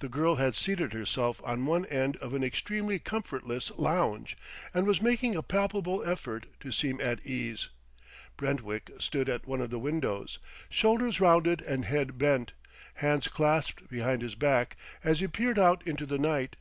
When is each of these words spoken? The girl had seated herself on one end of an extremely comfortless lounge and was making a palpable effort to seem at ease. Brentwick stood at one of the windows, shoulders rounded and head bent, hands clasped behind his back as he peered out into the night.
The 0.00 0.08
girl 0.08 0.34
had 0.34 0.56
seated 0.56 0.92
herself 0.92 1.40
on 1.44 1.66
one 1.66 1.86
end 1.86 2.16
of 2.16 2.34
an 2.34 2.42
extremely 2.42 2.98
comfortless 2.98 3.70
lounge 3.78 4.36
and 4.74 4.88
was 4.88 5.00
making 5.00 5.36
a 5.36 5.42
palpable 5.44 6.02
effort 6.04 6.46
to 6.58 6.72
seem 6.72 7.00
at 7.00 7.24
ease. 7.24 7.68
Brentwick 8.36 8.90
stood 8.98 9.28
at 9.28 9.46
one 9.46 9.60
of 9.60 9.70
the 9.70 9.78
windows, 9.78 10.40
shoulders 10.68 11.20
rounded 11.20 11.60
and 11.62 11.84
head 11.84 12.18
bent, 12.18 12.54
hands 12.94 13.28
clasped 13.28 13.88
behind 13.88 14.20
his 14.20 14.34
back 14.34 14.76
as 15.04 15.20
he 15.20 15.28
peered 15.28 15.60
out 15.60 15.86
into 15.86 16.06
the 16.06 16.18
night. 16.18 16.56